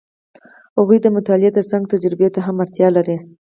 [0.77, 3.17] هغوی د مطالعې ترڅنګ تجربې ته هم اړتیا لري.